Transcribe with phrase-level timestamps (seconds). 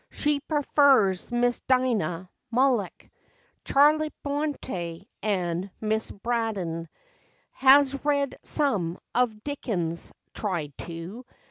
[0.09, 3.07] She prefers Miss Dinah Mulock,
[3.63, 6.89] Charlotte Bronte, and Miss Braddon;
[7.51, 11.23] Has read some of Dickens—tried to.